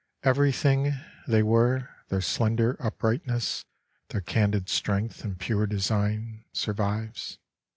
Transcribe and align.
Everything 0.23 0.93
They 1.27 1.43
were, 1.43 1.91
their 2.09 2.21
slender 2.21 2.75
uprightness, 2.79 3.63
Their 4.09 4.21
candid 4.21 4.67
strength 4.67 5.23
and 5.23 5.37
pure 5.37 5.67
design 5.67 6.43
Survives. 6.53 7.37